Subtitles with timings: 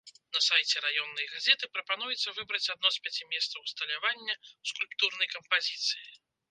[0.35, 6.07] На сайце раённай газеты прапануецца выбраць адно з пяці месцаў усталявання скульптурнай кампазіцыі.